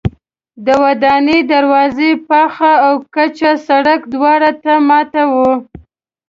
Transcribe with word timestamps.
د 0.65 0.67
ودانۍ 0.83 1.39
دروازې 1.53 2.09
پاخه 2.27 2.73
او 2.87 2.93
کچه 3.15 3.51
سړک 3.67 3.99
دواړو 4.13 4.51
ته 4.63 4.73
ماتې 4.87 5.23
وې. 5.33 5.51